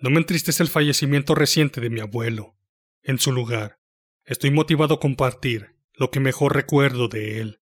No 0.00 0.08
me 0.08 0.18
entristece 0.18 0.62
el 0.62 0.70
fallecimiento 0.70 1.34
reciente 1.34 1.80
de 1.80 1.90
mi 1.90 2.00
abuelo. 2.00 2.56
En 3.02 3.18
su 3.18 3.32
lugar, 3.32 3.78
estoy 4.24 4.50
motivado 4.50 4.94
a 4.94 5.00
compartir 5.00 5.76
lo 5.92 6.10
que 6.10 6.20
mejor 6.20 6.54
recuerdo 6.54 7.08
de 7.08 7.40
él. 7.40 7.60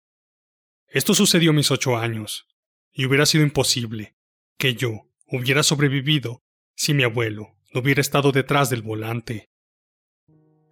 Esto 0.87 1.13
sucedió 1.13 1.51
a 1.51 1.53
mis 1.53 1.71
ocho 1.71 1.97
años, 1.97 2.47
y 2.93 3.05
hubiera 3.05 3.25
sido 3.25 3.43
imposible 3.43 4.15
que 4.57 4.75
yo 4.75 5.09
hubiera 5.27 5.63
sobrevivido 5.63 6.43
si 6.75 6.93
mi 6.93 7.03
abuelo 7.03 7.57
no 7.73 7.81
hubiera 7.81 8.01
estado 8.01 8.31
detrás 8.31 8.69
del 8.69 8.81
volante. 8.81 9.49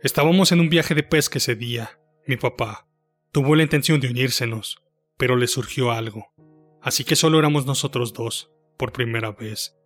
Estábamos 0.01 0.53
en 0.53 0.61
un 0.61 0.69
viaje 0.69 0.95
de 0.95 1.03
pesca 1.03 1.39
ese 1.39 1.55
día. 1.55 1.99
Mi 2.25 2.37
papá 2.37 2.87
tuvo 3.31 3.55
la 3.55 3.63
intención 3.63 3.99
de 3.99 4.07
unírsenos, 4.07 4.81
pero 5.17 5.35
le 5.35 5.47
surgió 5.47 5.91
algo, 5.91 6.33
así 6.81 7.03
que 7.03 7.17
solo 7.17 7.39
éramos 7.39 7.65
nosotros 7.65 8.13
dos, 8.13 8.49
por 8.77 8.93
primera 8.93 9.31
vez. 9.31 9.78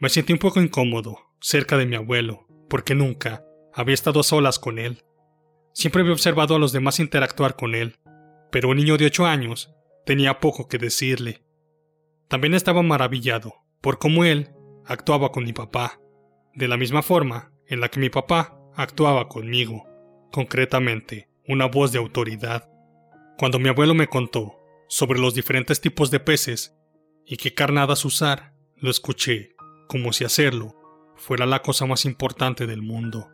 Me 0.00 0.08
sentí 0.08 0.32
un 0.32 0.38
poco 0.38 0.60
incómodo, 0.60 1.18
cerca 1.40 1.76
de 1.76 1.84
mi 1.84 1.96
abuelo, 1.96 2.46
porque 2.68 2.94
nunca 2.94 3.44
había 3.74 3.94
estado 3.94 4.20
a 4.20 4.22
solas 4.22 4.60
con 4.60 4.78
él. 4.78 5.02
Siempre 5.74 6.02
había 6.02 6.12
observado 6.12 6.54
a 6.54 6.58
los 6.60 6.72
demás 6.72 7.00
interactuar 7.00 7.56
con 7.56 7.74
él, 7.74 7.96
pero 8.52 8.68
un 8.68 8.76
niño 8.76 8.96
de 8.96 9.06
ocho 9.06 9.26
años 9.26 9.74
tenía 10.06 10.38
poco 10.38 10.68
que 10.68 10.78
decirle. 10.78 11.42
También 12.28 12.54
estaba 12.54 12.82
maravillado 12.82 13.54
por 13.80 13.98
cómo 13.98 14.24
él 14.24 14.50
actuaba 14.86 15.32
con 15.32 15.42
mi 15.42 15.52
papá, 15.52 16.00
de 16.54 16.68
la 16.68 16.76
misma 16.76 17.02
forma 17.02 17.52
en 17.66 17.80
la 17.80 17.88
que 17.88 17.98
mi 17.98 18.08
papá 18.08 18.56
actuaba 18.76 19.28
conmigo, 19.28 19.84
concretamente 20.30 21.28
una 21.48 21.66
voz 21.66 21.90
de 21.90 21.98
autoridad. 21.98 22.70
Cuando 23.36 23.58
mi 23.58 23.68
abuelo 23.68 23.94
me 23.94 24.06
contó 24.06 24.60
sobre 24.88 25.18
los 25.18 25.34
diferentes 25.34 25.80
tipos 25.80 26.12
de 26.12 26.20
peces 26.20 26.76
y 27.26 27.36
qué 27.36 27.52
carnadas 27.52 28.04
usar, 28.04 28.54
lo 28.76 28.90
escuché 28.90 29.56
como 29.88 30.12
si 30.12 30.24
hacerlo 30.24 30.76
fuera 31.16 31.46
la 31.46 31.62
cosa 31.62 31.86
más 31.86 32.04
importante 32.04 32.66
del 32.66 32.82
mundo. 32.82 33.28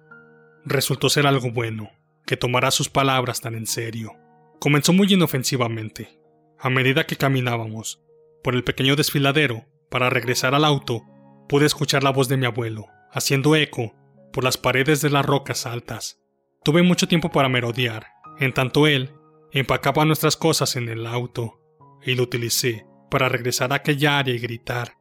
Resultó 0.65 1.11
ser 1.11 1.27
algo 1.27 1.51
bueno, 1.51 1.91
que 2.25 2.37
tomara 2.37 2.71
sus 2.71 2.89
palabras 2.89 3.41
tan 3.43 3.55
en 3.55 3.67
serio. 3.67 4.13
Comenzó 4.59 4.93
muy 4.93 5.13
inofensivamente. 5.13 6.19
A 6.59 6.71
medida 6.71 7.05
que 7.05 7.17
caminábamos 7.17 8.03
por 8.43 8.55
el 8.55 8.65
pequeño 8.65 8.97
desfiladero 8.97 9.67
para 9.91 10.09
regresar 10.09 10.55
al 10.55 10.65
auto, 10.65 11.03
pude 11.49 11.67
escuchar 11.67 12.03
la 12.03 12.11
voz 12.11 12.29
de 12.29 12.39
mi 12.39 12.47
abuelo, 12.47 12.87
haciendo 13.13 13.55
eco 13.57 13.95
por 14.33 14.45
las 14.45 14.57
paredes 14.57 15.03
de 15.03 15.11
las 15.11 15.27
rocas 15.27 15.67
altas. 15.67 16.21
Tuve 16.65 16.83
mucho 16.83 17.07
tiempo 17.07 17.31
para 17.31 17.51
merodear, 17.51 18.07
en 18.39 18.53
tanto 18.55 18.87
él 18.87 19.13
empacaba 19.53 20.05
nuestras 20.05 20.37
cosas 20.37 20.77
en 20.77 20.89
el 20.89 21.07
auto, 21.07 21.61
y 22.03 22.15
lo 22.15 22.25
utilicé 22.25 22.87
para 23.11 23.29
regresar 23.29 23.73
a 23.73 23.77
aquella 23.77 24.19
área 24.19 24.35
y 24.35 24.39
gritar. 24.39 24.97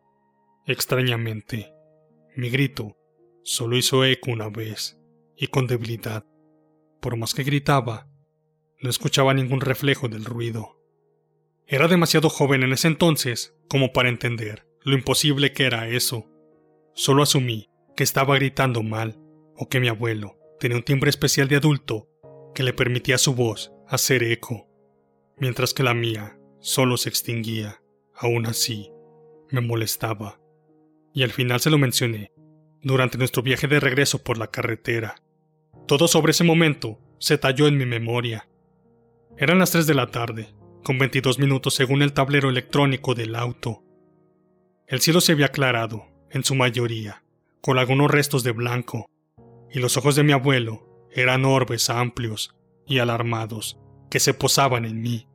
Extrañamente, 0.66 1.74
mi 2.38 2.50
grito 2.50 2.96
solo 3.44 3.76
hizo 3.76 4.06
eco 4.06 4.32
una 4.32 4.48
vez, 4.48 4.98
y 5.36 5.48
con 5.48 5.68
debilidad. 5.68 6.26
Por 7.02 7.18
más 7.18 7.34
que 7.34 7.44
gritaba, 7.44 8.08
no 8.80 8.90
escuchaba 8.90 9.34
ningún 9.34 9.60
reflejo 9.60 10.08
del 10.08 10.24
ruido. 10.24 10.80
Era 11.68 11.90
demasiado 11.90 12.30
joven 12.30 12.64
en 12.64 12.72
ese 12.72 12.88
entonces 12.88 13.58
como 13.68 13.92
para 13.92 14.08
entender 14.08 14.66
lo 14.84 14.96
imposible 14.96 15.52
que 15.52 15.66
era 15.66 15.90
eso. 15.90 16.30
Solo 16.94 17.24
asumí 17.24 17.70
que 17.98 18.06
estaba 18.06 18.36
gritando 18.36 18.84
mal, 18.84 19.20
o 19.58 19.68
que 19.68 19.82
mi 19.82 19.90
abuelo 19.90 20.38
tenía 20.62 20.78
un 20.78 20.84
timbre 20.84 21.10
especial 21.10 21.50
de 21.50 21.58
adulto 21.58 22.08
que 22.56 22.64
le 22.64 22.72
permitía 22.72 23.16
a 23.16 23.18
su 23.18 23.36
voz 23.36 23.74
hacer 23.90 24.24
eco, 24.24 24.70
mientras 25.38 25.74
que 25.74 25.84
la 25.84 25.94
mía 25.94 26.40
solo 26.62 26.96
se 26.96 27.10
extinguía. 27.10 27.82
Aún 28.16 28.46
así, 28.46 28.92
me 29.50 29.60
molestaba 29.60 30.40
y 31.14 31.24
al 31.24 31.32
final 31.32 31.60
se 31.60 31.70
lo 31.70 31.78
mencioné, 31.78 32.32
durante 32.82 33.18
nuestro 33.18 33.44
viaje 33.44 33.68
de 33.68 33.80
regreso 33.80 34.24
por 34.24 34.38
la 34.38 34.48
carretera. 34.48 35.16
Todo 35.88 36.08
sobre 36.08 36.32
ese 36.32 36.44
momento 36.44 37.00
se 37.20 37.38
talló 37.38 37.68
en 37.68 37.78
mi 37.78 37.86
memoria. 37.86 38.50
Eran 39.38 39.60
las 39.60 39.72
3 39.72 39.88
de 39.88 39.94
la 39.94 40.08
tarde, 40.08 40.54
con 40.84 40.98
22 40.98 41.40
minutos 41.40 41.76
según 41.76 42.02
el 42.02 42.14
tablero 42.14 42.50
electrónico 42.50 43.16
del 43.16 43.36
auto. 43.36 43.84
El 44.88 45.02
cielo 45.02 45.22
se 45.22 45.32
había 45.32 45.48
aclarado, 45.48 46.08
en 46.30 46.44
su 46.44 46.56
mayoría, 46.56 47.24
con 47.62 47.78
algunos 47.78 48.12
restos 48.12 48.44
de 48.44 48.52
blanco, 48.52 49.10
y 49.72 49.80
los 49.80 49.98
ojos 49.98 50.16
de 50.16 50.24
mi 50.24 50.34
abuelo 50.34 51.08
eran 51.12 51.46
orbes 51.46 51.90
amplios 51.90 52.56
y 52.86 53.00
alarmados 53.00 53.80
que 54.10 54.20
se 54.20 54.34
posaban 54.34 54.86
en 54.86 55.02
mí, 55.02 55.28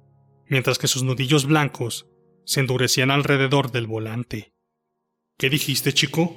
mientras 0.46 0.78
que 0.78 0.88
sus 0.88 1.02
nudillos 1.02 1.46
blancos 1.46 2.08
se 2.44 2.60
endurecían 2.60 3.10
alrededor 3.10 3.72
del 3.72 3.86
volante. 3.86 4.52
¿Qué 5.38 5.48
dijiste, 5.48 5.92
chico? 5.92 6.36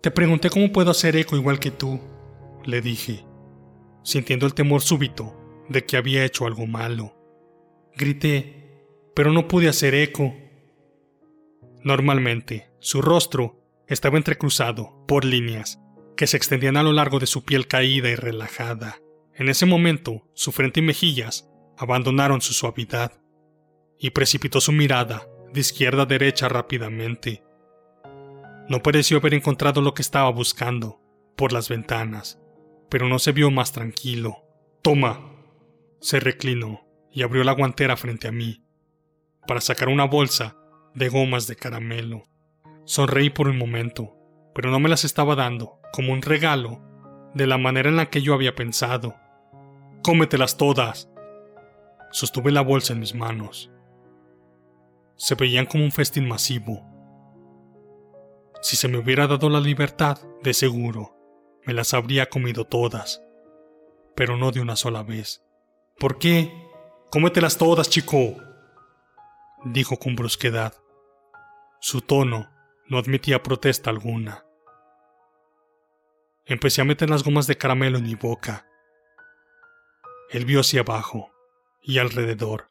Te 0.00 0.10
pregunté 0.10 0.48
cómo 0.48 0.72
puedo 0.72 0.90
hacer 0.90 1.14
eco 1.14 1.36
igual 1.36 1.60
que 1.60 1.70
tú, 1.70 2.00
le 2.64 2.80
dije, 2.80 3.26
sintiendo 4.02 4.46
el 4.46 4.54
temor 4.54 4.80
súbito 4.80 5.36
de 5.68 5.84
que 5.84 5.98
había 5.98 6.24
hecho 6.24 6.46
algo 6.46 6.66
malo. 6.66 7.14
Grité, 7.94 8.80
pero 9.14 9.30
no 9.30 9.46
pude 9.46 9.68
hacer 9.68 9.94
eco. 9.94 10.34
Normalmente, 11.84 12.70
su 12.78 13.02
rostro 13.02 13.62
estaba 13.88 14.16
entrecruzado 14.16 15.04
por 15.06 15.26
líneas 15.26 15.78
que 16.16 16.26
se 16.26 16.38
extendían 16.38 16.78
a 16.78 16.82
lo 16.82 16.94
largo 16.94 17.18
de 17.18 17.26
su 17.26 17.44
piel 17.44 17.66
caída 17.66 18.08
y 18.08 18.14
relajada. 18.14 19.02
En 19.34 19.50
ese 19.50 19.66
momento, 19.66 20.26
su 20.32 20.50
frente 20.50 20.80
y 20.80 20.82
mejillas 20.82 21.50
abandonaron 21.76 22.40
su 22.40 22.54
suavidad 22.54 23.20
y 23.98 24.10
precipitó 24.12 24.62
su 24.62 24.72
mirada 24.72 25.28
de 25.52 25.60
izquierda 25.60 26.04
a 26.04 26.06
derecha 26.06 26.48
rápidamente, 26.48 27.42
no 28.68 28.82
pareció 28.82 29.18
haber 29.18 29.34
encontrado 29.34 29.80
lo 29.80 29.94
que 29.94 30.02
estaba 30.02 30.30
buscando 30.30 31.00
por 31.36 31.52
las 31.52 31.68
ventanas, 31.68 32.40
pero 32.88 33.08
no 33.08 33.18
se 33.18 33.32
vio 33.32 33.50
más 33.50 33.72
tranquilo. 33.72 34.44
Toma. 34.82 35.32
Se 36.00 36.20
reclinó 36.20 36.86
y 37.10 37.22
abrió 37.22 37.44
la 37.44 37.52
guantera 37.52 37.96
frente 37.96 38.28
a 38.28 38.32
mí 38.32 38.62
para 39.46 39.60
sacar 39.60 39.88
una 39.88 40.04
bolsa 40.04 40.56
de 40.94 41.08
gomas 41.08 41.46
de 41.46 41.56
caramelo. 41.56 42.24
Sonreí 42.84 43.30
por 43.30 43.48
un 43.48 43.58
momento, 43.58 44.16
pero 44.54 44.70
no 44.70 44.80
me 44.80 44.88
las 44.88 45.04
estaba 45.04 45.34
dando 45.34 45.80
como 45.92 46.12
un 46.12 46.22
regalo 46.22 46.82
de 47.34 47.46
la 47.46 47.58
manera 47.58 47.88
en 47.88 47.96
la 47.96 48.10
que 48.10 48.22
yo 48.22 48.34
había 48.34 48.54
pensado. 48.54 49.14
Cómetelas 50.02 50.56
todas. 50.56 51.08
Sostuve 52.10 52.52
la 52.52 52.60
bolsa 52.62 52.92
en 52.92 53.00
mis 53.00 53.14
manos. 53.14 53.70
Se 55.16 55.34
veían 55.34 55.66
como 55.66 55.84
un 55.84 55.92
festín 55.92 56.28
masivo 56.28 56.85
si 58.62 58.76
se 58.76 58.88
me 58.88 58.98
hubiera 58.98 59.26
dado 59.26 59.48
la 59.48 59.60
libertad, 59.60 60.18
de 60.42 60.54
seguro, 60.54 61.16
me 61.64 61.72
las 61.72 61.94
habría 61.94 62.28
comido 62.28 62.64
todas. 62.64 63.22
Pero 64.14 64.36
no 64.36 64.52
de 64.52 64.60
una 64.60 64.76
sola 64.76 65.02
vez. 65.02 65.42
¿Por 65.98 66.18
qué? 66.18 66.52
Cómetelas 67.10 67.58
todas, 67.58 67.90
chico. 67.90 68.36
dijo 69.64 69.98
con 69.98 70.16
brusquedad. 70.16 70.74
Su 71.80 72.00
tono 72.00 72.50
no 72.88 72.98
admitía 72.98 73.42
protesta 73.42 73.90
alguna. 73.90 74.44
Empecé 76.44 76.80
a 76.80 76.84
meter 76.84 77.10
las 77.10 77.24
gomas 77.24 77.46
de 77.46 77.58
caramelo 77.58 77.98
en 77.98 78.04
mi 78.04 78.14
boca. 78.14 78.66
Él 80.30 80.44
vio 80.44 80.60
hacia 80.60 80.80
abajo 80.80 81.30
y 81.82 81.98
alrededor, 81.98 82.68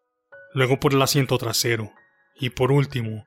luego 0.53 0.79
por 0.79 0.93
el 0.93 1.01
asiento 1.01 1.37
trasero 1.37 1.91
y 2.35 2.49
por 2.51 2.71
último, 2.71 3.25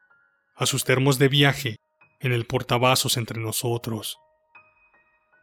a 0.57 0.67
sus 0.67 0.85
termos 0.85 1.19
de 1.19 1.29
viaje 1.29 1.77
en 2.21 2.33
el 2.33 2.47
portavasos 2.47 3.17
entre 3.17 3.41
nosotros. 3.41 4.19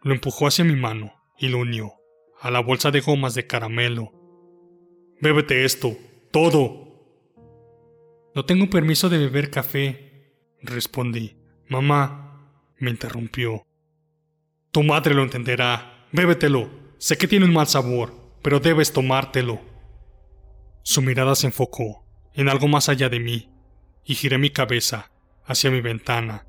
Lo 0.01 0.13
empujó 0.13 0.47
hacia 0.47 0.65
mi 0.65 0.75
mano 0.75 1.13
y 1.37 1.47
lo 1.47 1.59
unió 1.59 1.93
a 2.41 2.51
la 2.51 2.59
bolsa 2.59 2.91
de 2.91 3.01
gomas 3.01 3.33
de 3.33 3.47
caramelo. 3.47 4.11
Bébete 5.21 5.65
esto, 5.65 5.97
todo. 6.31 6.85
No 8.35 8.45
tengo 8.45 8.69
permiso 8.69 9.09
de 9.09 9.17
beber 9.17 9.49
café, 9.49 10.33
respondí. 10.61 11.37
Mamá, 11.67 12.51
me 12.77 12.91
interrumpió. 12.91 13.65
Tu 14.71 14.83
madre 14.83 15.15
lo 15.15 15.23
entenderá. 15.23 16.07
Bébetelo. 16.11 16.69
Sé 16.97 17.17
que 17.17 17.27
tiene 17.27 17.45
un 17.45 17.53
mal 17.53 17.67
sabor, 17.67 18.13
pero 18.41 18.59
debes 18.59 18.93
tomártelo. 18.93 19.59
Su 20.83 21.01
mirada 21.01 21.35
se 21.35 21.47
enfocó 21.47 22.05
en 22.33 22.49
algo 22.49 22.67
más 22.67 22.89
allá 22.89 23.09
de 23.09 23.19
mí, 23.19 23.49
y 24.03 24.15
giré 24.15 24.37
mi 24.37 24.49
cabeza 24.49 25.11
hacia 25.45 25.71
mi 25.71 25.81
ventana 25.81 26.45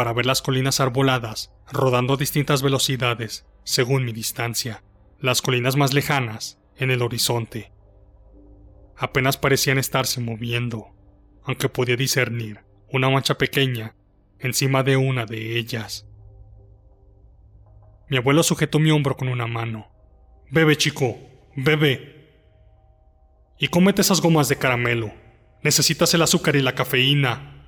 para 0.00 0.14
ver 0.14 0.24
las 0.24 0.40
colinas 0.40 0.80
arboladas 0.80 1.52
rodando 1.70 2.14
a 2.14 2.16
distintas 2.16 2.62
velocidades 2.62 3.44
según 3.64 4.06
mi 4.06 4.14
distancia, 4.14 4.82
las 5.18 5.42
colinas 5.42 5.76
más 5.76 5.92
lejanas 5.92 6.58
en 6.78 6.90
el 6.90 7.02
horizonte. 7.02 7.70
Apenas 8.96 9.36
parecían 9.36 9.76
estarse 9.76 10.22
moviendo, 10.22 10.86
aunque 11.44 11.68
podía 11.68 11.96
discernir 11.96 12.60
una 12.90 13.10
mancha 13.10 13.36
pequeña 13.36 13.94
encima 14.38 14.82
de 14.82 14.96
una 14.96 15.26
de 15.26 15.58
ellas. 15.58 16.06
Mi 18.08 18.16
abuelo 18.16 18.42
sujetó 18.42 18.78
mi 18.78 18.90
hombro 18.90 19.18
con 19.18 19.28
una 19.28 19.46
mano. 19.46 19.86
Bebe, 20.50 20.78
chico, 20.78 21.18
bebe. 21.56 22.30
Y 23.58 23.68
cómete 23.68 24.00
esas 24.00 24.22
gomas 24.22 24.48
de 24.48 24.56
caramelo. 24.56 25.12
Necesitas 25.62 26.14
el 26.14 26.22
azúcar 26.22 26.56
y 26.56 26.62
la 26.62 26.74
cafeína. 26.74 27.66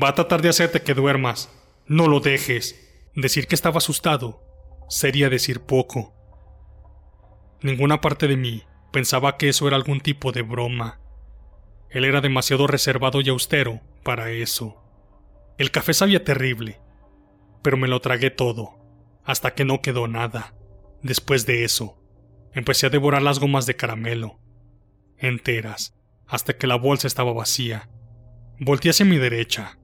Va 0.00 0.10
a 0.10 0.14
tratar 0.14 0.40
de 0.40 0.50
hacerte 0.50 0.82
que 0.82 0.94
duermas. 0.94 1.50
No 1.86 2.08
lo 2.08 2.20
dejes. 2.20 2.80
Decir 3.14 3.46
que 3.46 3.54
estaba 3.54 3.78
asustado 3.78 4.42
sería 4.88 5.28
decir 5.28 5.60
poco. 5.60 6.14
Ninguna 7.60 8.00
parte 8.00 8.26
de 8.26 8.36
mí 8.36 8.62
pensaba 8.92 9.36
que 9.36 9.48
eso 9.48 9.66
era 9.66 9.76
algún 9.76 10.00
tipo 10.00 10.32
de 10.32 10.42
broma. 10.42 11.00
Él 11.90 12.04
era 12.04 12.20
demasiado 12.20 12.66
reservado 12.66 13.20
y 13.20 13.28
austero 13.28 13.80
para 14.02 14.30
eso. 14.30 14.82
El 15.58 15.70
café 15.70 15.94
sabía 15.94 16.24
terrible, 16.24 16.80
pero 17.62 17.76
me 17.76 17.88
lo 17.88 18.00
tragué 18.00 18.30
todo, 18.30 18.78
hasta 19.24 19.54
que 19.54 19.64
no 19.64 19.80
quedó 19.80 20.08
nada. 20.08 20.54
Después 21.02 21.46
de 21.46 21.64
eso, 21.64 22.02
empecé 22.52 22.86
a 22.86 22.90
devorar 22.90 23.22
las 23.22 23.38
gomas 23.38 23.66
de 23.66 23.76
caramelo, 23.76 24.40
enteras, 25.18 25.94
hasta 26.26 26.56
que 26.56 26.66
la 26.66 26.76
bolsa 26.76 27.06
estaba 27.06 27.32
vacía. 27.32 27.88
Volté 28.58 28.90
hacia 28.90 29.06
mi 29.06 29.18
derecha. 29.18 29.78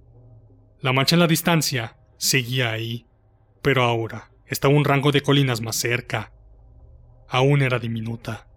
La 0.82 0.93
mancha 0.94 1.15
en 1.15 1.21
la 1.21 1.27
distancia 1.27 1.99
seguía 2.17 2.71
ahí, 2.71 3.06
pero 3.61 3.82
ahora 3.82 4.31
estaba 4.47 4.75
un 4.75 4.85
rango 4.85 5.12
de 5.12 5.21
colinas 5.21 5.61
más 5.61 5.77
cerca. 5.77 6.32
Aún 7.29 7.61
era 7.61 7.79
diminuta, 7.79 8.49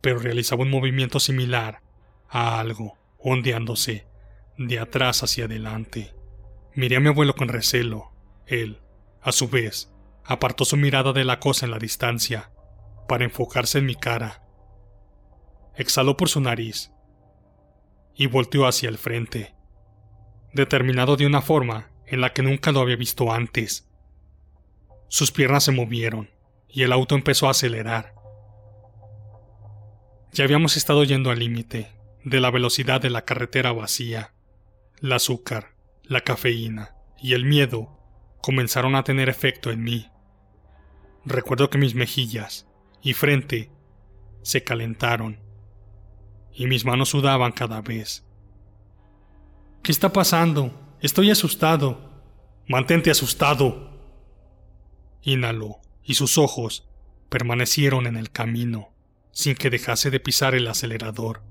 pero 0.00 0.20
realizaba 0.20 0.62
un 0.62 0.70
movimiento 0.70 1.18
similar 1.18 1.82
a 2.28 2.60
algo 2.60 2.96
ondeándose 3.18 4.06
de 4.56 4.78
atrás 4.78 5.22
hacia 5.22 5.46
adelante. 5.46 6.14
Miré 6.74 6.96
a 6.96 7.00
mi 7.00 7.08
abuelo 7.08 7.34
con 7.34 7.48
recelo. 7.48 8.12
Él, 8.46 8.80
a 9.20 9.32
su 9.32 9.48
vez, 9.48 9.92
apartó 10.24 10.64
su 10.64 10.76
mirada 10.76 11.12
de 11.12 11.24
la 11.24 11.40
cosa 11.40 11.66
en 11.66 11.72
la 11.72 11.78
distancia 11.78 12.52
para 13.08 13.24
enfocarse 13.24 13.78
en 13.78 13.86
mi 13.86 13.96
cara. 13.96 14.42
Exhaló 15.76 16.16
por 16.16 16.28
su 16.28 16.40
nariz 16.40 16.92
y 18.14 18.26
volteó 18.26 18.66
hacia 18.66 18.88
el 18.88 18.98
frente, 18.98 19.54
determinado 20.52 21.16
de 21.16 21.26
una 21.26 21.42
forma 21.42 21.90
en 22.06 22.20
la 22.20 22.32
que 22.32 22.42
nunca 22.42 22.72
lo 22.72 22.80
había 22.80 22.96
visto 22.96 23.32
antes. 23.32 23.88
Sus 25.08 25.32
piernas 25.32 25.64
se 25.64 25.72
movieron 25.72 26.30
y 26.68 26.82
el 26.82 26.92
auto 26.92 27.14
empezó 27.14 27.48
a 27.48 27.52
acelerar. 27.52 28.14
Ya 30.32 30.44
habíamos 30.44 30.76
estado 30.76 31.04
yendo 31.04 31.30
al 31.30 31.38
límite 31.38 31.92
de 32.24 32.40
la 32.40 32.50
velocidad 32.50 33.00
de 33.00 33.10
la 33.10 33.24
carretera 33.24 33.72
vacía. 33.72 34.32
El 35.02 35.12
azúcar, 35.12 35.74
la 36.04 36.22
cafeína 36.22 36.94
y 37.20 37.34
el 37.34 37.44
miedo 37.44 37.98
comenzaron 38.40 38.94
a 38.94 39.04
tener 39.04 39.28
efecto 39.28 39.70
en 39.70 39.82
mí. 39.82 40.10
Recuerdo 41.24 41.70
que 41.70 41.78
mis 41.78 41.94
mejillas 41.94 42.66
y 43.02 43.12
frente 43.12 43.70
se 44.42 44.64
calentaron 44.64 45.40
y 46.52 46.66
mis 46.66 46.84
manos 46.84 47.10
sudaban 47.10 47.52
cada 47.52 47.80
vez. 47.80 48.26
¿Qué 49.82 49.90
está 49.90 50.12
pasando? 50.12 50.72
Estoy 51.00 51.32
asustado. 51.32 51.98
Mantente 52.68 53.10
asustado. 53.10 53.90
Inhaló 55.22 55.80
y 56.04 56.14
sus 56.14 56.38
ojos 56.38 56.88
permanecieron 57.28 58.06
en 58.06 58.16
el 58.16 58.30
camino 58.30 58.90
sin 59.32 59.56
que 59.56 59.70
dejase 59.70 60.10
de 60.10 60.20
pisar 60.20 60.54
el 60.54 60.68
acelerador. 60.68 61.42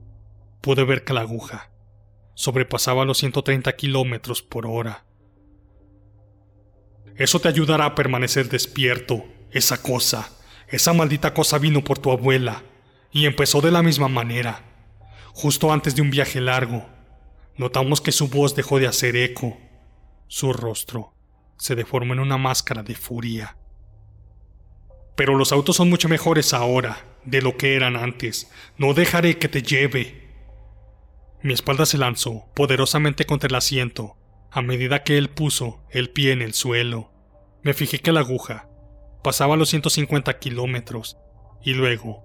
Pude 0.62 0.86
ver 0.86 1.04
que 1.04 1.14
la 1.14 1.22
aguja 1.22 1.72
sobrepasaba 2.34 3.04
los 3.04 3.18
130 3.18 3.76
kilómetros 3.76 4.42
por 4.42 4.66
hora. 4.66 5.04
Eso 7.18 7.42
te 7.42 7.50
ayudará 7.50 7.86
a 7.86 7.96
permanecer 7.96 8.48
despierto. 8.48 9.26
Esa 9.52 9.82
cosa, 9.82 10.30
esa 10.70 10.94
maldita 10.94 11.34
cosa 11.34 11.58
vino 11.58 11.84
por 11.84 12.00
tu 12.00 12.12
abuela 12.12 12.64
y 13.12 13.26
empezó 13.26 13.60
de 13.60 13.72
la 13.72 13.84
misma 13.84 14.08
manera. 14.08 14.64
Justo 15.34 15.74
antes 15.74 15.96
de 15.96 16.02
un 16.02 16.12
viaje 16.12 16.40
largo, 16.40 16.88
notamos 17.58 18.02
que 18.02 18.12
su 18.12 18.28
voz 18.28 18.56
dejó 18.56 18.80
de 18.80 18.88
hacer 18.88 19.16
eco. 19.16 19.58
Su 20.28 20.54
rostro 20.54 21.14
se 21.58 21.76
deformó 21.76 22.14
en 22.14 22.20
una 22.20 22.38
máscara 22.38 22.84
de 22.84 22.96
furia. 22.96 23.58
Pero 25.16 25.36
los 25.36 25.52
autos 25.52 25.76
son 25.76 25.90
mucho 25.90 26.10
mejores 26.10 26.54
ahora 26.54 27.06
de 27.26 27.42
lo 27.42 27.58
que 27.58 27.76
eran 27.76 27.96
antes. 27.96 28.50
No 28.78 28.94
dejaré 28.94 29.38
que 29.38 29.48
te 29.48 29.62
lleve. 29.62 30.30
Mi 31.44 31.54
espalda 31.54 31.86
se 31.86 31.98
lanzó 31.98 32.46
poderosamente 32.56 33.26
contra 33.26 33.48
el 33.48 33.56
asiento 33.56 34.18
a 34.52 34.62
medida 34.62 35.04
que 35.04 35.18
él 35.18 35.30
puso 35.30 35.84
el 35.90 36.10
pie 36.10 36.32
en 36.32 36.42
el 36.42 36.54
suelo. 36.54 37.12
Me 37.64 37.74
fijé 37.74 38.00
que 38.00 38.12
la 38.12 38.22
aguja 38.22 38.68
pasaba 39.24 39.56
los 39.56 39.70
150 39.70 40.40
kilómetros 40.40 41.18
y 41.64 41.74
luego 41.74 42.24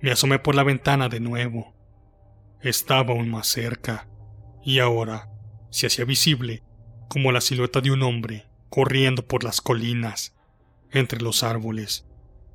me 0.00 0.10
asomé 0.10 0.38
por 0.38 0.54
la 0.54 0.64
ventana 0.64 1.08
de 1.08 1.20
nuevo. 1.20 1.74
Estaba 2.60 3.12
aún 3.12 3.30
más 3.30 3.46
cerca 3.46 4.08
y 4.64 4.78
ahora 4.78 5.28
se 5.70 5.86
hacía 5.86 6.04
visible 6.04 6.62
como 7.08 7.32
la 7.32 7.40
silueta 7.40 7.80
de 7.80 7.90
un 7.90 8.02
hombre 8.02 8.46
corriendo 8.68 9.26
por 9.26 9.44
las 9.44 9.60
colinas, 9.60 10.34
entre 10.90 11.20
los 11.20 11.42
árboles 11.42 12.06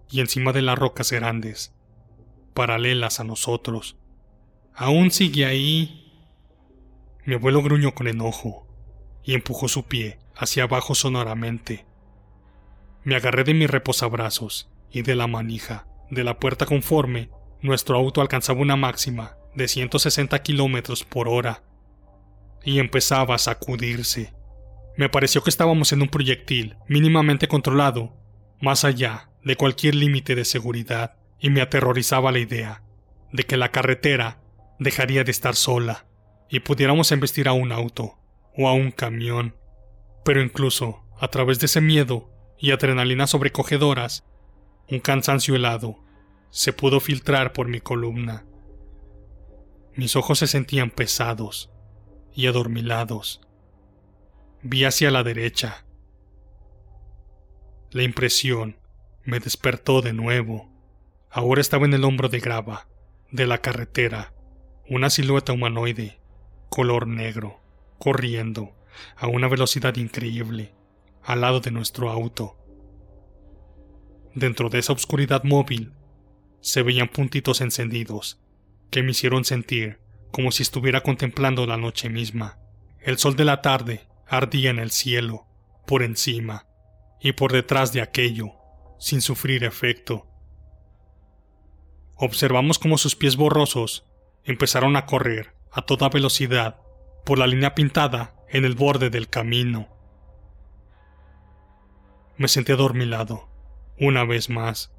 y 0.09 0.19
encima 0.19 0.53
de 0.53 0.61
las 0.61 0.77
rocas 0.77 1.11
grandes, 1.11 1.73
paralelas 2.53 3.19
a 3.19 3.23
nosotros. 3.23 3.97
Aún 4.73 5.11
sigue 5.11 5.45
ahí. 5.45 6.11
Mi 7.25 7.35
abuelo 7.35 7.61
gruñó 7.61 7.93
con 7.93 8.07
enojo 8.07 8.67
y 9.23 9.33
empujó 9.33 9.67
su 9.67 9.83
pie 9.83 10.19
hacia 10.35 10.63
abajo 10.63 10.95
sonoramente. 10.95 11.85
Me 13.03 13.15
agarré 13.15 13.43
de 13.43 13.53
mis 13.53 13.69
reposabrazos 13.69 14.69
y 14.91 15.01
de 15.01 15.15
la 15.15 15.27
manija 15.27 15.87
de 16.09 16.23
la 16.23 16.39
puerta 16.39 16.65
conforme 16.65 17.29
nuestro 17.61 17.97
auto 17.97 18.21
alcanzaba 18.21 18.61
una 18.61 18.75
máxima 18.75 19.35
de 19.55 19.67
160 19.67 20.41
kilómetros 20.41 21.03
por 21.03 21.27
hora 21.27 21.63
y 22.67 22.79
empezaba 22.79 23.35
a 23.35 23.37
sacudirse. 23.37 24.33
Me 24.97 25.07
pareció 25.07 25.41
que 25.41 25.49
estábamos 25.49 25.93
en 25.93 26.01
un 26.01 26.09
proyectil 26.09 26.75
mínimamente 26.89 27.47
controlado, 27.47 28.13
más 28.59 28.83
allá 28.83 29.29
de 29.41 29.55
cualquier 29.55 29.95
límite 29.95 30.35
de 30.35 30.43
seguridad, 30.43 31.15
y 31.39 31.49
me 31.49 31.61
aterrorizaba 31.61 32.29
la 32.33 32.39
idea 32.39 32.83
de 33.31 33.43
que 33.43 33.55
la 33.55 33.71
carretera 33.71 34.41
dejaría 34.79 35.23
de 35.23 35.31
estar 35.31 35.55
sola 35.55 36.07
y 36.49 36.59
pudiéramos 36.59 37.09
embestir 37.13 37.47
a 37.47 37.53
un 37.53 37.71
auto 37.71 38.17
o 38.57 38.67
a 38.67 38.73
un 38.73 38.91
camión. 38.91 39.55
Pero 40.25 40.41
incluso 40.41 41.05
a 41.21 41.29
través 41.29 41.59
de 41.59 41.67
ese 41.67 41.79
miedo 41.79 42.29
y 42.59 42.71
adrenalina 42.71 43.27
sobrecogedoras, 43.27 44.25
un 44.91 44.99
cansancio 44.99 45.55
helado 45.55 46.03
se 46.49 46.73
pudo 46.73 46.99
filtrar 46.99 47.53
por 47.53 47.69
mi 47.69 47.79
columna. 47.79 48.45
Mis 49.95 50.17
ojos 50.17 50.39
se 50.39 50.47
sentían 50.47 50.89
pesados 50.89 51.71
y 52.37 52.45
adormilados. 52.45 53.41
Vi 54.61 54.85
hacia 54.85 55.09
la 55.09 55.23
derecha. 55.23 55.85
La 57.89 58.03
impresión 58.03 58.77
me 59.23 59.39
despertó 59.39 60.03
de 60.03 60.13
nuevo. 60.13 60.69
Ahora 61.31 61.61
estaba 61.61 61.87
en 61.87 61.95
el 61.95 62.03
hombro 62.03 62.29
de 62.29 62.39
grava 62.39 62.87
de 63.31 63.47
la 63.47 63.57
carretera, 63.57 64.33
una 64.87 65.09
silueta 65.09 65.51
humanoide, 65.51 66.19
color 66.69 67.07
negro, 67.07 67.59
corriendo 67.97 68.75
a 69.15 69.25
una 69.25 69.47
velocidad 69.47 69.95
increíble 69.95 70.75
al 71.23 71.41
lado 71.41 71.59
de 71.59 71.71
nuestro 71.71 72.11
auto. 72.11 72.55
Dentro 74.35 74.69
de 74.69 74.77
esa 74.77 74.93
oscuridad 74.93 75.43
móvil 75.43 75.91
se 76.61 76.83
veían 76.83 77.07
puntitos 77.07 77.61
encendidos 77.61 78.39
que 78.91 79.01
me 79.01 79.11
hicieron 79.11 79.43
sentir 79.43 79.99
como 80.37 80.51
si 80.51 80.61
estuviera 80.61 81.01
contemplando 81.01 81.65
la 81.65 81.77
noche 81.77 82.09
misma. 82.09 82.59
El 82.99 83.17
sol 83.17 83.35
de 83.35 83.43
la 83.43 83.63
tarde 83.63 84.07
ardía 84.27 84.69
en 84.69 84.77
el 84.77 84.91
cielo, 84.91 85.47
por 85.87 86.03
encima 86.03 86.67
y 87.19 87.31
por 87.31 87.51
detrás 87.51 87.91
de 87.91 88.01
aquello, 88.01 88.51
sin 88.99 89.21
sufrir 89.21 89.63
efecto. 89.63 90.27
Observamos 92.13 92.77
cómo 92.77 92.99
sus 92.99 93.15
pies 93.15 93.35
borrosos 93.35 94.05
empezaron 94.43 94.95
a 94.95 95.07
correr 95.07 95.55
a 95.71 95.81
toda 95.81 96.07
velocidad 96.07 96.81
por 97.25 97.39
la 97.39 97.47
línea 97.47 97.73
pintada 97.73 98.35
en 98.47 98.63
el 98.63 98.75
borde 98.75 99.09
del 99.09 99.29
camino. 99.29 99.87
Me 102.37 102.47
sentí 102.47 102.73
adormilado, 102.73 103.49
una 103.99 104.23
vez 104.23 104.51
más. 104.51 104.93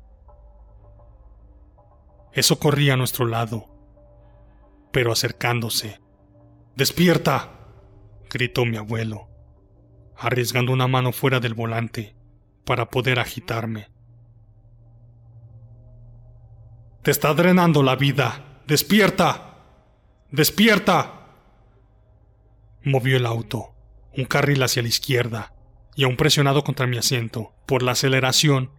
Eso 2.33 2.59
corría 2.59 2.95
a 2.95 2.97
nuestro 2.97 3.25
lado, 3.25 3.78
pero 4.99 5.13
acercándose. 5.13 6.01
¡Despierta! 6.75 7.53
gritó 8.29 8.65
mi 8.65 8.79
abuelo, 8.79 9.29
arriesgando 10.17 10.73
una 10.73 10.89
mano 10.89 11.13
fuera 11.13 11.39
del 11.39 11.55
volante 11.55 12.17
para 12.65 12.91
poder 12.91 13.21
agitarme. 13.21 13.93
Te 17.03 17.13
está 17.13 17.33
drenando 17.33 17.85
la 17.85 17.95
vida. 17.95 18.61
¡Despierta! 18.67 19.61
¡Despierta! 20.33 21.29
Movió 22.83 23.19
el 23.19 23.27
auto, 23.27 23.77
un 24.17 24.25
carril 24.25 24.65
hacia 24.65 24.83
la 24.83 24.89
izquierda, 24.89 25.55
y 25.95 26.03
aún 26.03 26.17
presionado 26.17 26.65
contra 26.65 26.89
mi 26.89 26.99
asiento 26.99 27.55
por 27.69 27.85
la 27.85 27.93
aceleración, 27.93 28.73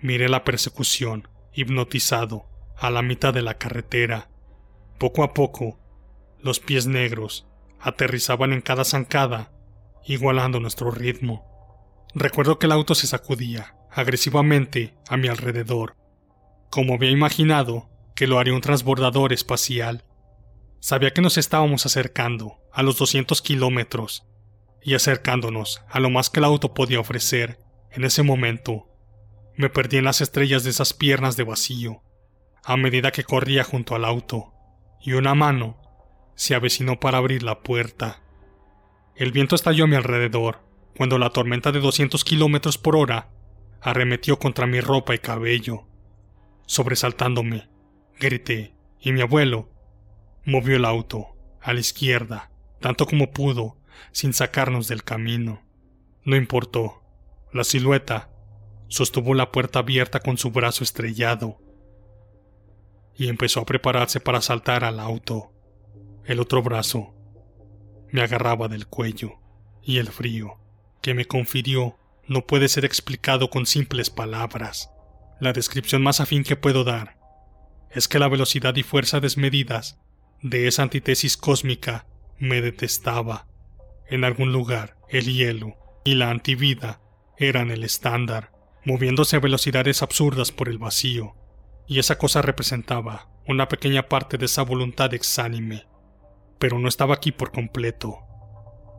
miré 0.00 0.28
la 0.28 0.42
persecución, 0.42 1.28
hipnotizado, 1.52 2.48
a 2.76 2.90
la 2.90 3.02
mitad 3.02 3.32
de 3.32 3.42
la 3.42 3.54
carretera. 3.54 4.33
Poco 4.98 5.24
a 5.24 5.34
poco, 5.34 5.78
los 6.38 6.60
pies 6.60 6.86
negros 6.86 7.46
aterrizaban 7.80 8.52
en 8.52 8.60
cada 8.60 8.84
zancada, 8.84 9.52
igualando 10.06 10.60
nuestro 10.60 10.90
ritmo. 10.90 11.44
Recuerdo 12.14 12.58
que 12.58 12.66
el 12.66 12.72
auto 12.72 12.94
se 12.94 13.06
sacudía 13.06 13.76
agresivamente 13.90 14.94
a 15.08 15.16
mi 15.16 15.28
alrededor, 15.28 15.96
como 16.70 16.94
había 16.94 17.10
imaginado 17.10 17.90
que 18.14 18.26
lo 18.26 18.38
haría 18.38 18.54
un 18.54 18.60
transbordador 18.60 19.32
espacial. 19.32 20.04
Sabía 20.80 21.12
que 21.12 21.22
nos 21.22 21.38
estábamos 21.38 21.86
acercando 21.86 22.58
a 22.72 22.82
los 22.82 22.98
200 22.98 23.42
kilómetros 23.42 24.26
y 24.82 24.94
acercándonos 24.94 25.82
a 25.88 25.98
lo 25.98 26.10
más 26.10 26.30
que 26.30 26.40
el 26.40 26.44
auto 26.44 26.74
podía 26.74 27.00
ofrecer 27.00 27.58
en 27.90 28.04
ese 28.04 28.22
momento. 28.22 28.88
Me 29.56 29.70
perdí 29.70 29.96
en 29.96 30.04
las 30.04 30.20
estrellas 30.20 30.64
de 30.64 30.70
esas 30.70 30.92
piernas 30.92 31.36
de 31.36 31.44
vacío, 31.44 32.02
a 32.64 32.76
medida 32.76 33.12
que 33.12 33.24
corría 33.24 33.64
junto 33.64 33.94
al 33.94 34.04
auto, 34.04 34.53
y 35.04 35.12
una 35.12 35.34
mano 35.34 35.76
se 36.34 36.54
avecinó 36.54 36.98
para 36.98 37.18
abrir 37.18 37.42
la 37.42 37.60
puerta. 37.60 38.22
El 39.14 39.32
viento 39.32 39.54
estalló 39.54 39.84
a 39.84 39.86
mi 39.86 39.96
alrededor, 39.96 40.60
cuando 40.96 41.18
la 41.18 41.28
tormenta 41.28 41.72
de 41.72 41.80
200 41.80 42.24
kilómetros 42.24 42.78
por 42.78 42.96
hora 42.96 43.28
arremetió 43.82 44.38
contra 44.38 44.66
mi 44.66 44.80
ropa 44.80 45.14
y 45.14 45.18
cabello. 45.18 45.84
Sobresaltándome, 46.66 47.68
grité, 48.18 48.74
y 48.98 49.12
mi 49.12 49.20
abuelo 49.20 49.68
movió 50.46 50.76
el 50.76 50.86
auto 50.86 51.36
a 51.60 51.74
la 51.74 51.80
izquierda, 51.80 52.50
tanto 52.80 53.04
como 53.04 53.30
pudo, 53.30 53.76
sin 54.10 54.32
sacarnos 54.32 54.88
del 54.88 55.04
camino. 55.04 55.62
No 56.24 56.34
importó. 56.34 57.02
La 57.52 57.62
silueta 57.62 58.30
sostuvo 58.88 59.34
la 59.34 59.52
puerta 59.52 59.80
abierta 59.80 60.20
con 60.20 60.38
su 60.38 60.50
brazo 60.50 60.82
estrellado 60.82 61.60
y 63.16 63.28
empezó 63.28 63.60
a 63.60 63.66
prepararse 63.66 64.20
para 64.20 64.40
saltar 64.40 64.84
al 64.84 65.00
auto. 65.00 65.52
El 66.24 66.40
otro 66.40 66.62
brazo 66.62 67.14
me 68.10 68.22
agarraba 68.22 68.68
del 68.68 68.86
cuello 68.86 69.34
y 69.82 69.98
el 69.98 70.08
frío 70.08 70.58
que 71.02 71.14
me 71.14 71.26
confirió 71.26 71.98
no 72.26 72.46
puede 72.46 72.68
ser 72.68 72.84
explicado 72.84 73.50
con 73.50 73.66
simples 73.66 74.10
palabras. 74.10 74.90
La 75.40 75.52
descripción 75.52 76.02
más 76.02 76.20
afín 76.20 76.44
que 76.44 76.56
puedo 76.56 76.84
dar 76.84 77.18
es 77.90 78.08
que 78.08 78.18
la 78.18 78.28
velocidad 78.28 78.74
y 78.76 78.82
fuerza 78.82 79.20
desmedidas 79.20 80.00
de 80.42 80.66
esa 80.66 80.82
antítesis 80.82 81.36
cósmica 81.36 82.06
me 82.38 82.60
detestaba. 82.60 83.46
En 84.08 84.24
algún 84.24 84.52
lugar, 84.52 84.96
el 85.08 85.32
hielo 85.32 85.76
y 86.04 86.14
la 86.14 86.30
antivida 86.30 87.00
eran 87.38 87.70
el 87.70 87.84
estándar, 87.84 88.52
moviéndose 88.84 89.36
a 89.36 89.40
velocidades 89.40 90.02
absurdas 90.02 90.52
por 90.52 90.68
el 90.68 90.78
vacío, 90.78 91.34
y 91.86 91.98
esa 91.98 92.18
cosa 92.18 92.42
representaba 92.42 93.28
una 93.46 93.68
pequeña 93.68 94.08
parte 94.08 94.38
de 94.38 94.46
esa 94.46 94.62
voluntad 94.62 95.12
exánime. 95.14 95.86
Pero 96.58 96.78
no 96.78 96.88
estaba 96.88 97.14
aquí 97.14 97.32
por 97.32 97.52
completo. 97.52 98.18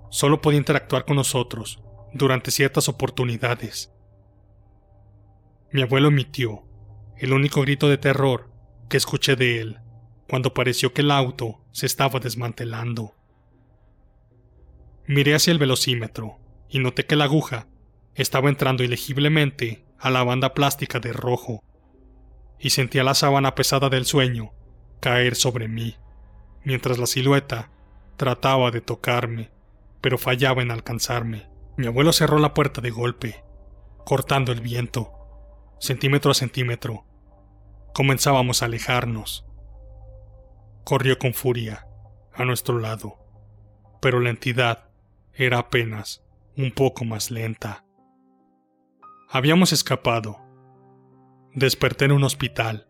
Solo 0.09 0.41
podía 0.41 0.59
interactuar 0.59 1.05
con 1.05 1.15
nosotros 1.15 1.81
durante 2.13 2.51
ciertas 2.51 2.87
oportunidades. 2.87 3.91
Mi 5.71 5.81
abuelo 5.81 6.09
emitió 6.09 6.63
el 7.17 7.33
único 7.33 7.61
grito 7.61 7.89
de 7.89 7.97
terror 7.97 8.51
que 8.87 8.97
escuché 8.97 9.35
de 9.35 9.59
él 9.59 9.79
cuando 10.27 10.53
pareció 10.53 10.93
que 10.93 11.01
el 11.01 11.11
auto 11.11 11.61
se 11.71 11.85
estaba 11.85 12.19
desmantelando. 12.19 13.13
Miré 15.07 15.35
hacia 15.35 15.51
el 15.51 15.59
velocímetro 15.59 16.39
y 16.69 16.79
noté 16.79 17.05
que 17.05 17.15
la 17.15 17.25
aguja 17.25 17.67
estaba 18.15 18.49
entrando 18.49 18.83
ilegiblemente 18.83 19.85
a 19.99 20.09
la 20.09 20.23
banda 20.23 20.53
plástica 20.53 20.99
de 20.99 21.13
rojo, 21.13 21.63
y 22.59 22.71
sentía 22.71 23.03
la 23.03 23.13
sábana 23.13 23.55
pesada 23.55 23.89
del 23.89 24.05
sueño 24.05 24.51
caer 24.99 25.35
sobre 25.35 25.67
mí, 25.67 25.95
mientras 26.63 26.97
la 26.97 27.05
silueta 27.05 27.69
trataba 28.17 28.71
de 28.71 28.81
tocarme, 28.81 29.51
pero 30.01 30.17
fallaba 30.17 30.61
en 30.61 30.71
alcanzarme. 30.71 31.49
Mi 31.77 31.87
abuelo 31.87 32.13
cerró 32.13 32.39
la 32.39 32.53
puerta 32.53 32.81
de 32.81 32.89
golpe, 32.89 33.43
cortando 34.05 34.51
el 34.51 34.61
viento, 34.61 35.11
centímetro 35.79 36.31
a 36.31 36.33
centímetro. 36.33 37.05
Comenzábamos 37.93 38.61
a 38.61 38.65
alejarnos. 38.65 39.45
Corrió 40.83 41.17
con 41.17 41.33
furia 41.33 41.87
a 42.33 42.45
nuestro 42.45 42.79
lado, 42.79 43.19
pero 44.01 44.19
la 44.19 44.29
entidad 44.29 44.89
era 45.33 45.59
apenas 45.59 46.23
un 46.57 46.71
poco 46.71 47.05
más 47.05 47.31
lenta. 47.31 47.83
Habíamos 49.29 49.73
escapado. 49.73 50.44
Desperté 51.55 52.05
en 52.05 52.11
un 52.11 52.23
hospital. 52.23 52.87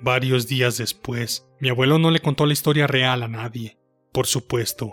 Varios 0.00 0.48
días 0.48 0.78
después, 0.78 1.48
mi 1.60 1.68
abuelo 1.68 1.98
no 1.98 2.10
le 2.10 2.20
contó 2.20 2.46
la 2.46 2.52
historia 2.52 2.86
real 2.86 3.22
a 3.22 3.28
nadie, 3.28 3.78
por 4.12 4.26
supuesto, 4.26 4.92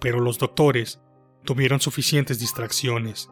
pero 0.00 0.20
los 0.20 0.38
doctores 0.38 1.02
tuvieron 1.44 1.80
suficientes 1.80 2.38
distracciones. 2.38 3.28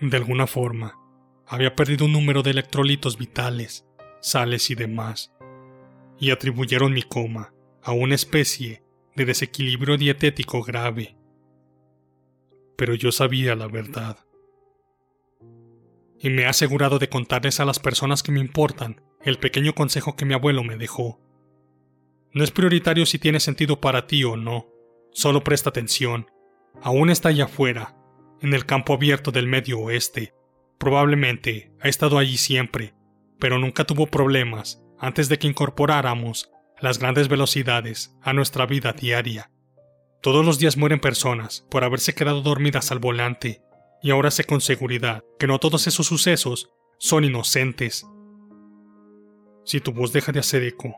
De 0.00 0.16
alguna 0.16 0.46
forma, 0.46 0.98
había 1.46 1.74
perdido 1.74 2.04
un 2.04 2.12
número 2.12 2.42
de 2.42 2.50
electrolitos 2.50 3.18
vitales, 3.18 3.86
sales 4.20 4.70
y 4.70 4.74
demás, 4.74 5.32
y 6.18 6.30
atribuyeron 6.30 6.92
mi 6.92 7.02
coma 7.02 7.52
a 7.82 7.92
una 7.92 8.14
especie 8.14 8.84
de 9.16 9.24
desequilibrio 9.24 9.96
dietético 9.96 10.62
grave 10.62 11.16
pero 12.80 12.94
yo 12.94 13.12
sabía 13.12 13.54
la 13.54 13.68
verdad. 13.68 14.16
Y 16.20 16.30
me 16.30 16.42
he 16.42 16.46
asegurado 16.46 16.98
de 16.98 17.08
contarles 17.08 17.60
a 17.60 17.64
las 17.64 17.78
personas 17.78 18.22
que 18.22 18.30
me 18.30 18.40
importan 18.40 19.00
el 19.22 19.38
pequeño 19.38 19.74
consejo 19.74 20.16
que 20.16 20.24
mi 20.24 20.34
abuelo 20.34 20.62
me 20.62 20.76
dejó. 20.76 21.20
No 22.32 22.44
es 22.44 22.50
prioritario 22.50 23.06
si 23.06 23.18
tiene 23.18 23.40
sentido 23.40 23.80
para 23.80 24.06
ti 24.06 24.22
o 24.22 24.36
no, 24.36 24.66
solo 25.12 25.42
presta 25.42 25.70
atención. 25.70 26.30
Aún 26.82 27.10
está 27.10 27.30
allá 27.30 27.44
afuera, 27.44 27.96
en 28.40 28.54
el 28.54 28.66
campo 28.66 28.92
abierto 28.92 29.32
del 29.32 29.46
medio 29.46 29.80
oeste. 29.80 30.34
Probablemente 30.78 31.72
ha 31.80 31.88
estado 31.88 32.18
allí 32.18 32.36
siempre, 32.36 32.94
pero 33.38 33.58
nunca 33.58 33.84
tuvo 33.84 34.06
problemas 34.06 34.82
antes 34.98 35.28
de 35.28 35.38
que 35.38 35.48
incorporáramos 35.48 36.50
las 36.80 36.98
grandes 36.98 37.28
velocidades 37.28 38.16
a 38.22 38.32
nuestra 38.32 38.66
vida 38.66 38.92
diaria. 38.92 39.50
Todos 40.22 40.44
los 40.44 40.58
días 40.58 40.76
mueren 40.76 41.00
personas 41.00 41.66
por 41.70 41.84
haberse 41.84 42.14
quedado 42.14 42.42
dormidas 42.42 42.92
al 42.92 42.98
volante, 42.98 43.62
y 44.02 44.10
ahora 44.10 44.30
sé 44.30 44.44
con 44.44 44.60
seguridad 44.60 45.24
que 45.38 45.46
no 45.46 45.58
todos 45.58 45.86
esos 45.86 46.06
sucesos 46.06 46.70
son 46.98 47.24
inocentes. 47.24 48.06
Si 49.64 49.80
tu 49.80 49.92
voz 49.92 50.12
deja 50.12 50.32
de 50.32 50.40
hacer 50.40 50.62
eco, 50.62 50.96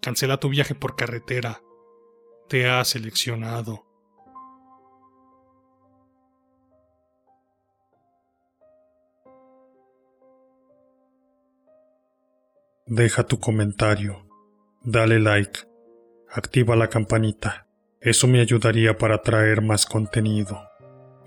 cancela 0.00 0.38
tu 0.38 0.48
viaje 0.48 0.74
por 0.74 0.96
carretera. 0.96 1.60
Te 2.48 2.68
ha 2.68 2.84
seleccionado. 2.84 3.84
Deja 12.88 13.24
tu 13.24 13.40
comentario, 13.40 14.28
dale 14.84 15.18
like, 15.18 15.58
activa 16.30 16.76
la 16.76 16.88
campanita. 16.88 17.66
Eso 18.00 18.28
me 18.28 18.40
ayudaría 18.40 18.96
para 18.96 19.22
traer 19.22 19.60
más 19.60 19.86
contenido. 19.86 20.60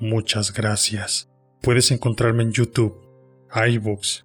Muchas 0.01 0.53
gracias. 0.53 1.29
Puedes 1.61 1.91
encontrarme 1.91 2.43
en 2.43 2.53
YouTube, 2.53 2.97
iVoox, 3.53 4.23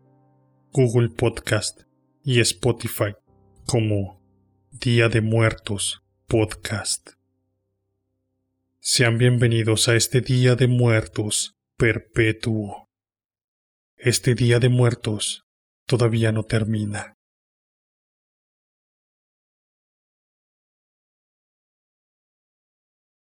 Google 0.72 1.08
Podcast 1.08 1.82
y 2.22 2.38
Spotify 2.38 3.16
como 3.66 4.22
Día 4.70 5.08
de 5.08 5.20
Muertos 5.20 6.00
Podcast. 6.28 7.14
Sean 8.78 9.18
bienvenidos 9.18 9.88
a 9.88 9.96
este 9.96 10.20
Día 10.20 10.54
de 10.54 10.68
Muertos 10.68 11.56
perpetuo. 11.76 12.88
Este 13.96 14.36
Día 14.36 14.60
de 14.60 14.68
Muertos 14.68 15.44
todavía 15.86 16.30
no 16.30 16.44
termina. 16.44 17.16